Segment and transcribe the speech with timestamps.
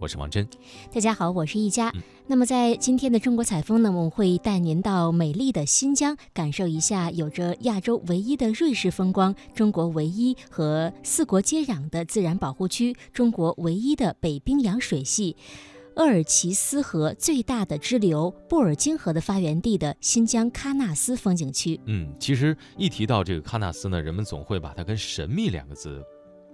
[0.00, 0.46] 我是王真。
[0.92, 1.92] 大家好，我是一佳。
[2.26, 15.36] 那么在今天的中国采风呢，我们会带您到美丽的新疆，感受一下有着亚洲唯一的瑞士风光、中国唯一和四国接壤的自然保护区、中国唯一的北冰洋水系。
[15.96, 21.80] 鄂尔齐斯河最大的支流布尔津河的发源地的新疆喀纳斯风景区。
[21.86, 26.00] 嗯，其实一提到这个喀纳斯呢，人们总会把它跟神秘两个字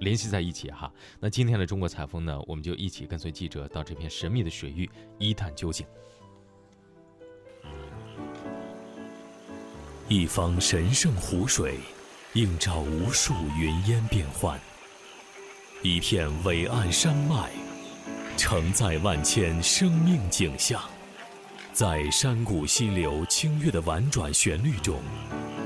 [0.05, 0.93] 联系在一起哈。
[1.19, 4.89] 那今天的中国采风呢，我们就一起跟随记者到这片神秘的水域
[5.19, 5.85] 一探究竟。
[10.07, 11.79] 一方神圣湖水，
[12.35, 14.59] 映照无数云烟变幻；
[15.83, 17.51] 一片伟岸山脉。
[18.37, 20.83] 承载万千生命景象，
[21.73, 25.01] 在山谷溪流清越的婉转旋律中，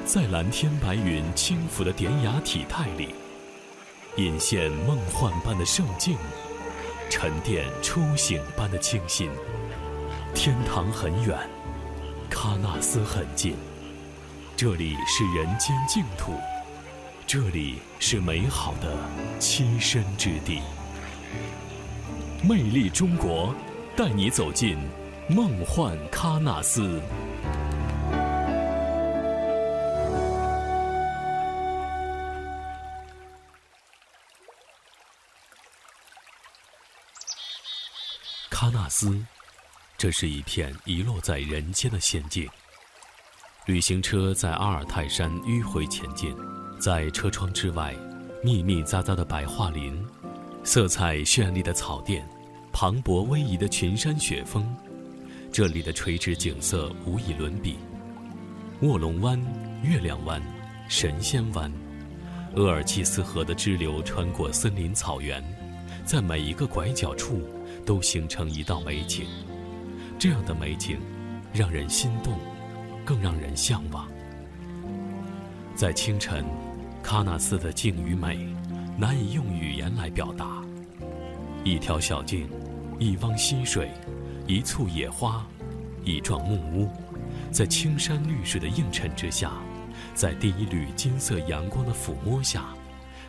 [0.05, 3.15] 在蓝天白云轻抚的典雅体态里，
[4.19, 6.19] 隐现梦幻般的圣境，
[7.09, 9.31] 沉淀初醒般的清新。
[10.35, 11.39] 天堂很远，
[12.29, 13.55] 喀纳斯很近，
[14.57, 16.33] 这里是人间净土，
[17.29, 18.97] 这里是美好的
[19.39, 20.62] 栖身之地。
[22.42, 23.55] 魅力中国，
[23.97, 24.77] 带你走进
[25.29, 27.01] 梦幻喀纳斯。
[38.61, 39.17] 喀纳斯，
[39.97, 42.45] 这是一片遗落在人间的仙境。
[43.67, 46.37] 旅行车在阿尔泰山迂回前进，
[46.81, 47.95] 在车窗之外，
[48.42, 50.05] 密密匝匝的白桦林。
[50.64, 52.29] 色彩绚丽的草甸，
[52.73, 54.67] 磅礴逶迤的群山雪峰，
[55.53, 57.79] 这里的垂直景色无以伦比。
[58.81, 59.41] 卧龙湾、
[59.84, 60.42] 月亮湾、
[60.89, 61.73] 神仙湾，
[62.56, 65.41] 鄂尔齐斯河的支流穿过森林草原，
[66.05, 67.48] 在每一个拐角处
[67.89, 69.27] 都形成一道美景。
[70.19, 70.98] 这样的美景，
[71.55, 72.34] 让人心动，
[73.03, 74.06] 更让人向往。
[75.74, 76.45] 在清晨，
[77.02, 78.46] 喀纳斯的静与美。
[78.98, 80.61] 难以用语言来表达。
[81.64, 82.46] 一条小径，
[82.98, 83.90] 一汪溪水，
[84.46, 85.46] 一簇野花，
[86.05, 86.90] 一幢木屋，
[87.51, 89.52] 在青山绿水的映衬之下，
[90.14, 92.67] 在第一缕金色阳光的抚摸下，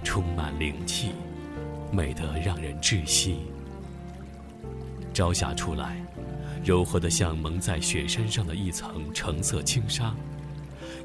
[0.04, 1.12] 充满灵气，
[1.94, 3.38] 美得让人窒息。
[5.14, 6.02] 朝霞出来，
[6.64, 10.14] 柔和的像蒙在雪山上的一层橙色轻纱，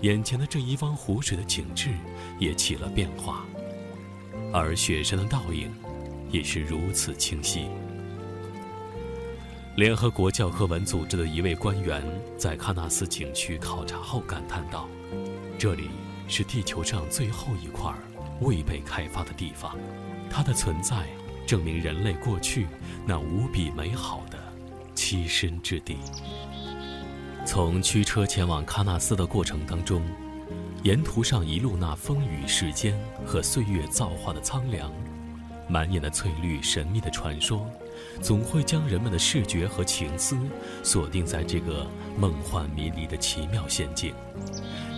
[0.02, 1.90] 眼前的这一汪湖水的景致
[2.38, 3.44] 也起了变化。
[4.52, 5.72] 而雪山的倒影，
[6.30, 7.66] 也是如此清晰。
[9.76, 12.00] 联合国教科文组织的一位官员
[12.38, 14.88] 在喀纳斯景区考察后感叹道
[15.58, 15.90] ：“这里
[16.28, 17.92] 是地球上最后一块
[18.40, 19.76] 未被开发的地方，
[20.30, 21.04] 它的存在
[21.46, 22.66] 证明人类过去
[23.06, 24.38] 那无比美好的
[24.94, 25.98] 栖身之地。”
[27.46, 30.02] 从驱车前往喀纳斯的过程当中。
[30.82, 32.94] 沿途上一路那风雨世间
[33.24, 34.92] 和岁月造化的苍凉，
[35.66, 37.66] 满眼的翠绿神秘的传说，
[38.20, 40.36] 总会将人们的视觉和情思
[40.82, 41.86] 锁定在这个
[42.18, 44.12] 梦幻迷离的奇妙仙境，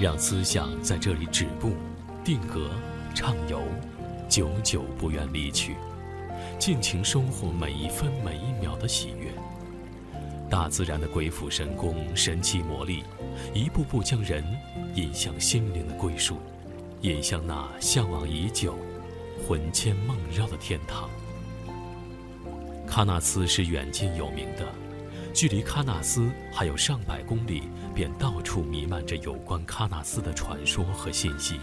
[0.01, 1.75] 让思想在这里止步、
[2.25, 2.69] 定格、
[3.15, 3.63] 畅游，
[4.29, 5.77] 久久不愿离去，
[6.59, 9.31] 尽情收获每一分每一秒的喜悦。
[10.49, 13.05] 大自然的鬼斧神工、神奇魔力，
[13.53, 14.45] 一步步将人
[14.95, 16.39] 引向心灵的归宿，
[17.03, 18.77] 引向那向往已久、
[19.47, 21.11] 魂牵梦绕的天堂。
[22.89, 24.65] 喀纳斯是远近有名的，
[25.35, 31.61] 距离喀纳斯还有上百公里，便到处弥漫着有关喀纳斯的传说和信息。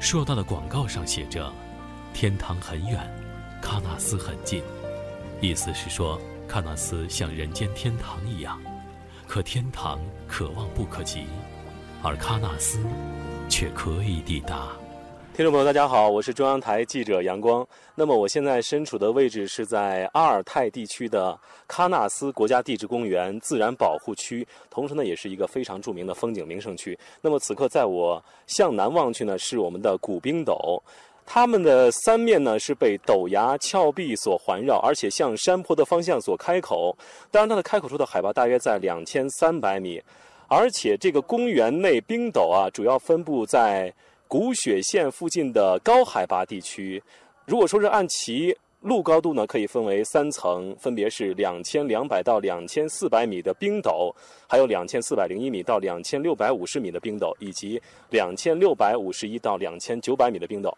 [0.00, 1.52] 硕大的广告上写着
[2.14, 3.08] ：“天堂很远，
[3.64, 4.62] 喀纳斯很近。”
[5.40, 6.20] 意思是说。
[6.46, 8.60] 喀纳斯像人间天堂一样，
[9.26, 9.98] 可天堂
[10.28, 11.24] 可望不可及，
[12.02, 12.78] 而喀纳斯
[13.48, 14.68] 却可以抵达。
[15.34, 17.66] 听众朋友，大家好，我是中央台记者杨光。
[17.94, 26.96] 那么我现在身处的位置是在阿尔泰地区的喀纳斯国家地质公园自然保护区，同时呢，也是一个非常著名的风景名胜区。
[27.22, 30.80] 那么此刻在我向南望去呢，是我们的古冰斗。
[31.26, 36.96] 它们的三面呢是被陡崖峭壁所环绕，而且向山坡的方向所开口。
[37.30, 40.02] 当然，它的开口处的海拔大约在两千三百米，
[40.48, 43.92] 而且这个公园内冰斗啊，主要分布在
[44.28, 47.02] 古雪线附近的高海拔地区。
[47.46, 54.14] 如果说是按其路高度呢，可以分为三层，分别是两千两百到两千四百米的冰斗，
[54.46, 57.80] 还有两千四百零一米到两千六百五十米的冰斗，以及
[58.10, 60.76] 两千六百五十一到两千九百米的冰斗。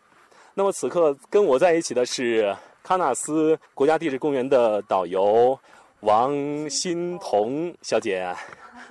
[0.58, 5.58] 那么此刻跟我在一起的是喀纳斯国家地质公园的导游
[6.00, 6.34] 王
[6.70, 8.34] 欣彤小姐。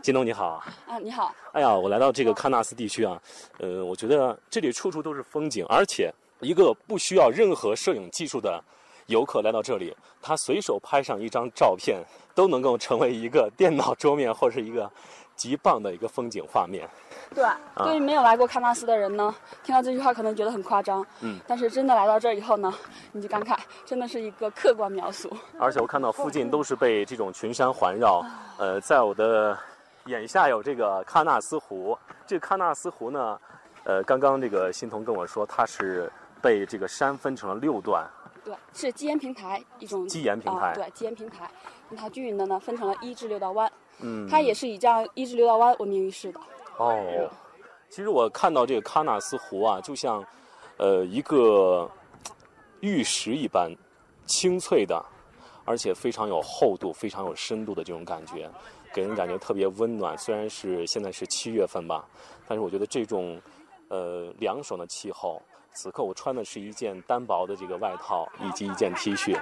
[0.03, 0.63] 欣彤你好。
[0.85, 1.33] 啊，你好。
[1.53, 3.19] 哎呀，我来到这个喀纳斯地区啊，
[3.57, 8.63] 呃，我觉得这里处处都是风景，而且一个不需要任何摄影技术的
[9.07, 9.91] 游客来到这里，
[10.21, 11.99] 他随手拍上一张照片，
[12.35, 14.87] 都能够成为一个电脑桌面或者一个
[15.35, 16.87] 极棒的一个风景画面。
[17.33, 17.43] 对，
[17.83, 19.33] 对于没有来过喀纳斯的人呢，
[19.63, 21.05] 听到这句话可能觉得很夸张。
[21.21, 22.73] 嗯，但是真的来到这儿以后呢，
[23.11, 25.29] 你就感慨，真的是一个客观描述。
[25.59, 28.23] 而且我看到附近都是被这种群山环绕，
[28.57, 29.57] 呃，在我的
[30.05, 31.97] 眼下有这个喀纳斯湖。
[32.27, 33.39] 这个喀纳斯湖呢，
[33.83, 36.11] 呃，刚刚这个欣桐跟我说，它是
[36.41, 38.07] 被这个山分成了六段。
[38.43, 40.07] 对，是基岩平台一种。
[40.07, 40.73] 基岩平台。
[40.75, 41.49] 对，基岩平台，
[41.97, 43.71] 它均匀的呢分成了一至六道湾。
[43.99, 44.27] 嗯。
[44.29, 46.39] 它也是以这样一直流到湾闻名于世的。
[46.77, 47.29] 哦，
[47.89, 50.23] 其实我看到这个喀纳斯湖啊，就像，
[50.77, 51.89] 呃，一个
[52.81, 53.71] 玉石一般，
[54.25, 55.03] 清脆的，
[55.63, 58.49] 而且非常有厚度、非常有深度的这种感觉，
[58.93, 60.17] 给人感觉特别温暖。
[60.17, 62.05] 虽然是现在是七月份吧，
[62.47, 63.41] 但是我觉得这种，
[63.87, 65.41] 呃，凉爽的气候。
[65.75, 69.37] 此刻我穿的是一件单薄的这个外套以及一件 T 恤，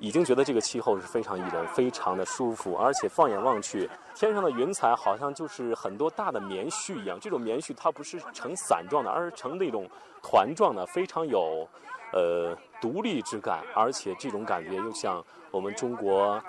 [0.00, 7.18] 已经觉得这个气候是非常宜人，非常的舒服，而且放眼望去，天上的云彩好像就是很多大的棉絮一样。
[7.20, 9.88] 这种棉絮它不是呈伞状的，而是呈那种
[10.22, 11.68] 团状的，非常有
[12.12, 16.40] 呃独立之感，而且这种感觉又像我们中国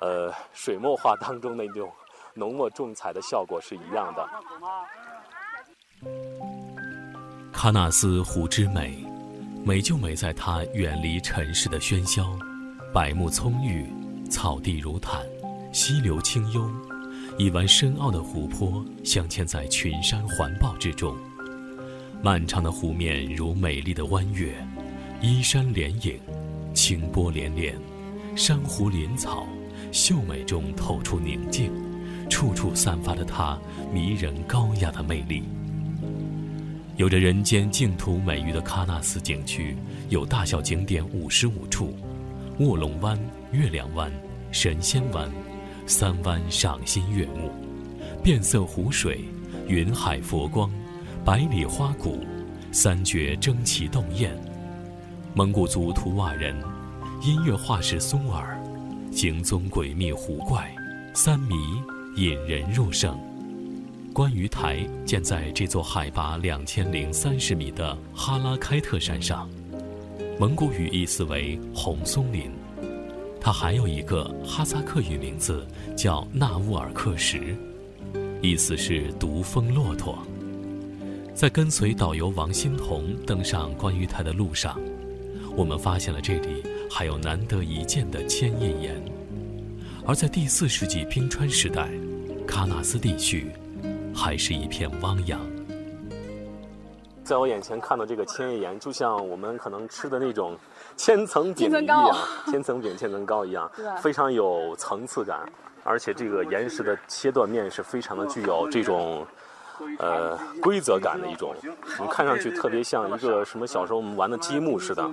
[0.00, 1.90] 呃水墨画当中那种
[2.34, 4.28] 浓墨重彩的效果是一样的。
[7.62, 8.92] 喀纳斯湖之美，
[9.64, 12.36] 美就美在它远离尘世的喧嚣，
[12.92, 13.86] 百木葱郁，
[14.28, 15.20] 草地如毯，
[15.72, 16.68] 溪流清幽，
[17.38, 21.16] 一湾深奥的湖泊镶嵌在群山环抱之中。
[22.20, 24.52] 漫长的湖面如美丽的弯月，
[25.20, 26.18] 依山连影，
[26.74, 27.78] 清波连连，
[28.34, 29.46] 珊瑚林草，
[29.92, 31.70] 秀美中透出宁静，
[32.28, 33.56] 处处散发着它
[33.94, 35.44] 迷人高雅的魅力。
[37.02, 39.76] 有着人间净土美誉的喀纳斯景区，
[40.08, 41.96] 有大小景点五十五处，
[42.60, 43.18] 卧龙湾、
[43.50, 44.08] 月亮湾、
[44.52, 45.28] 神仙湾，
[45.84, 47.50] 三湾赏心悦目，
[48.22, 49.24] 变色湖水、
[49.66, 50.70] 云海佛光、
[51.24, 52.24] 百里花谷、
[52.70, 54.32] 三绝争奇斗艳，
[55.34, 56.54] 蒙古族图瓦人、
[57.20, 58.56] 音乐画师松尔，
[59.10, 60.72] 行踪诡秘湖怪，
[61.14, 61.56] 三迷
[62.14, 63.18] 引人入胜。
[64.12, 69.48] 观鱼台建在这座海拔两千零三十米的哈拉开特山上，
[70.38, 72.50] 蒙古语意思为“红松林”。
[73.40, 75.66] 它还有一个哈萨克语名字
[75.96, 77.56] 叫纳乌尔克什，
[78.42, 80.18] 意思是“独峰骆驼”。
[81.34, 84.78] 在跟随导游王欣彤登上观鱼台的路上，
[85.56, 89.02] 我们发现了这里还有难得一见的千叶岩。
[90.04, 91.88] 而在第四世纪冰川时代，
[92.46, 93.46] 喀纳斯地区。
[94.14, 95.40] 还是一片汪洋。
[97.24, 100.56] 在我眼前看到这个千叶岩，就像我们可能吃的那种
[100.96, 102.16] 千层饼一样，
[102.50, 103.70] 千层饼、千层糕一样，
[104.00, 105.40] 非常有层次感。
[105.84, 109.26] 而且这个岩石的切断面是非常的具有这种。
[109.98, 111.54] 呃，规则感的一种，
[112.00, 115.08] 你看上去特别像一个什么小时候我们玩的积木似的。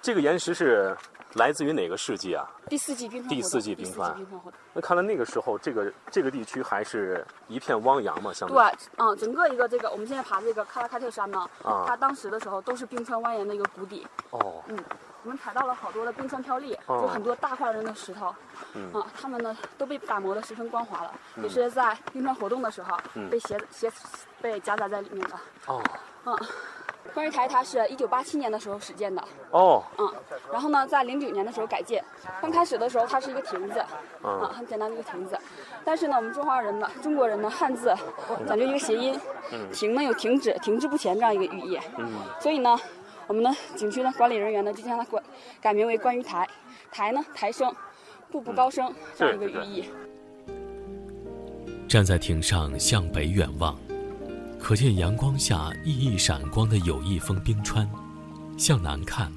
[0.00, 0.96] 这个岩石是
[1.34, 2.48] 来自于哪个世纪啊？
[2.68, 3.28] 第四纪冰川。
[3.28, 4.14] 第四纪冰川。
[4.72, 8.56] 那看来那个时候，这个这个地区还是一片汪洋嘛，相对。
[8.56, 14.06] 对，嗯，整个一个这个我们现在爬这个喀拉喀特山呢，啊，它当时的时候都是冰川蜿蜒的一个谷底。
[14.30, 14.62] 哦。
[14.68, 14.78] 嗯。
[15.24, 18.26] 我们采到了好多的冰川飘砾，就很多大块的那石头，
[18.92, 22.96] 啊，它们呢都被打磨的十分光滑了，也是在冰川活动的时候
[23.30, 23.90] 被携携
[24.40, 25.36] 被夹杂在里面的。
[25.66, 25.80] 哦，
[26.24, 26.36] 嗯，
[27.14, 29.22] 观鱼台它是一九八七年的时候始建的。
[29.52, 30.12] 哦，嗯，
[30.50, 32.04] 然后呢，在零九年的时候改建，
[32.40, 33.78] 刚开始的时候它是一个亭子，
[34.22, 35.38] 啊，很简单的一个亭子，
[35.84, 37.94] 但是呢，我们中华人呢，中国人呢，汉字
[38.44, 39.20] 讲究一个谐音，
[39.72, 41.80] 亭呢有停止、停滞不前这样一个寓意，
[42.40, 42.76] 所以呢。
[43.32, 45.22] 我们的景区的管理人员呢，就将它改
[45.58, 46.46] 改名为“观鱼台”，
[46.92, 47.74] 台呢抬升，
[48.30, 49.84] 步步高升这样一个寓意。
[51.88, 53.74] 站在亭上向北远望，
[54.60, 57.86] 可见阳光下熠熠闪光的友谊峰冰川；
[58.58, 59.32] 向南看，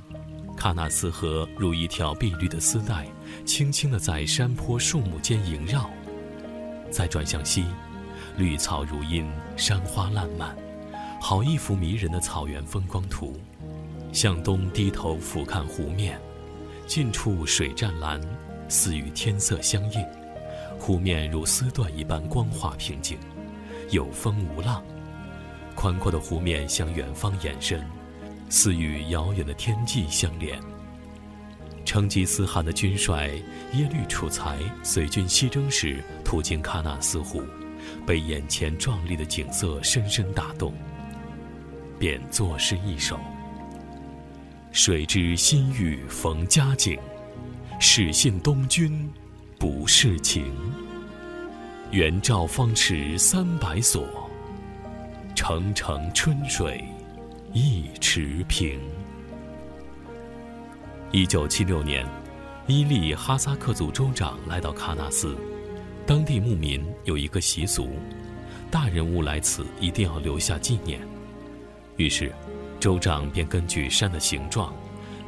[0.58, 3.08] 喀纳斯河如一条碧绿的丝带，
[3.46, 5.90] 轻轻地在山坡树木间萦绕；
[6.92, 7.64] 再转向西，
[8.36, 9.26] 绿草如茵，
[9.56, 10.54] 山花烂漫，
[11.22, 13.40] 好一幅迷人的草原风光图。
[14.16, 16.18] 向东低头俯瞰湖面，
[16.88, 18.18] 近处水湛蓝，
[18.70, 20.06] 似与天色相映。
[20.80, 23.18] 湖面如丝缎一般光滑平静，
[23.92, 24.82] 有风无浪。
[25.76, 27.86] 宽阔的湖面向远方延伸，
[28.48, 30.58] 似与遥远的天际相连。
[31.84, 33.28] 成吉思汗的军帅
[33.74, 37.44] 耶律楚材随军西征时，途经喀纳斯湖，
[38.08, 40.74] 被眼前壮丽的景色深深打动，
[42.00, 43.20] 便作诗一首
[44.76, 47.00] ：“谁知新玉逢佳景，
[47.80, 49.10] 始信东君
[49.58, 50.54] 不是情。
[51.92, 54.06] 元照方池三百所，
[55.34, 56.84] 澄澄春水
[57.54, 58.78] 一池平。”
[61.10, 62.06] 一九七六年，
[62.68, 65.38] 伊利哈萨克族州长来到喀纳斯，
[66.06, 67.92] 当地牧民有一个习俗，
[68.70, 71.00] 大人物来此一定要留下纪念。
[71.96, 72.30] 于是，
[72.80, 74.74] 州长便根据山的形状，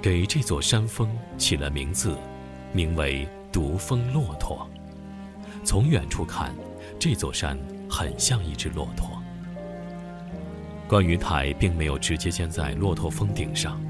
[0.01, 2.15] 给这座山峰起了名字，
[2.73, 4.67] 名为独峰骆驼。
[5.63, 6.53] 从远处看，
[6.99, 7.57] 这座山
[7.89, 9.21] 很像一只骆驼。
[10.87, 13.81] 观鱼台并没有直接建在骆驼峰顶上，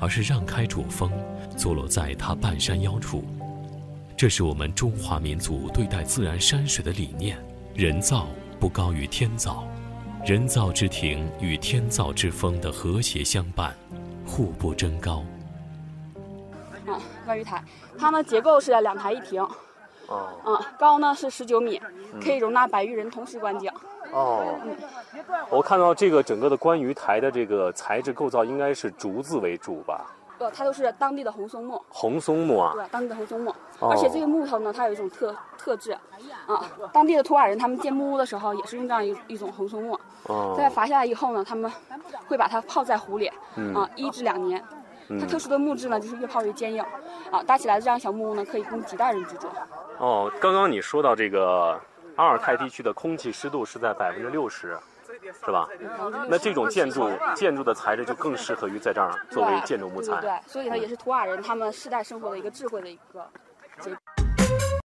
[0.00, 1.10] 而是让开主峰。
[1.56, 3.24] 坐落在它半山腰处，
[4.16, 7.36] 这是我们中华民族对待自然山水的理念：
[7.74, 8.28] 人造
[8.60, 9.66] 不高于天造，
[10.28, 13.74] 人造之庭与天造之峰的和谐相伴，
[14.26, 15.24] 互不争高。
[16.86, 17.64] 啊，观鱼台，
[17.98, 19.40] 它呢结构是两台一亭，
[20.06, 21.80] 哦，嗯，高呢是十九米，
[22.22, 23.72] 可以容纳百余人同时观景。
[24.12, 24.76] 哦，嗯，
[25.48, 30.14] 我看到这个整个的观鱼台的这个材质构造应该是竹子为主吧？
[30.38, 31.80] 呃，它都是当地的红松木。
[31.88, 32.72] 红松木啊。
[32.74, 33.54] 对，当地的红松木。
[33.80, 35.92] 而且这个木头呢，它有一种特特质，
[36.46, 39.98] 啊，当地的图瓦人他们建木屋的时候也是用这样一一种红松木。
[40.24, 40.54] 哦。
[40.56, 41.70] 在伐下来以后呢，他们
[42.26, 43.26] 会把它泡在湖里，
[43.74, 44.62] 啊，一至两年。
[45.20, 46.84] 它特殊的木质呢，就是越泡越坚硬，
[47.30, 49.48] 啊，搭起来的这样小木屋呢，可以供几代人居住。
[49.98, 51.80] 哦，刚刚你说到这个
[52.16, 54.78] 阿尔泰地区的空气湿度是在百分之六十。
[55.44, 55.68] 是吧？
[56.28, 60.20] 那这种建筑建筑的材质就更适合于在这儿作为建筑木材。
[60.20, 63.28] 对，所以呢，也是图瓦人他们世代生活的一个智慧的一个